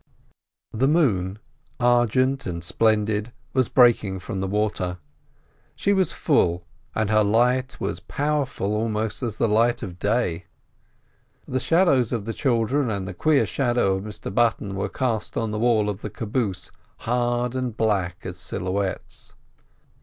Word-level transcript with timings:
The 0.73 0.87
moon, 0.87 1.37
argent 1.79 2.47
and 2.47 2.63
splendid, 2.63 3.31
was 3.53 3.69
breaking 3.69 4.17
from 4.17 4.39
the 4.39 4.47
water. 4.47 4.97
She 5.75 5.93
was 5.93 6.11
full, 6.11 6.65
and 6.95 7.11
her 7.11 7.23
light 7.23 7.79
was 7.79 7.99
powerful 7.99 8.73
almost 8.73 9.21
as 9.21 9.37
the 9.37 9.47
light 9.47 9.83
of 9.83 9.99
day. 9.99 10.45
The 11.47 11.59
shadows 11.59 12.11
of 12.11 12.25
the 12.25 12.33
children 12.33 12.89
and 12.89 13.07
the 13.07 13.13
queer 13.13 13.45
shadow 13.45 13.93
of 13.93 14.03
Mr 14.03 14.33
Button 14.33 14.73
were 14.75 14.89
cast 14.89 15.37
on 15.37 15.51
the 15.51 15.59
wall 15.59 15.87
of 15.87 16.01
the 16.01 16.09
caboose 16.09 16.71
hard 17.01 17.53
and 17.55 17.77
black 17.77 18.21
as 18.25 18.37
silhouettes. 18.37 19.35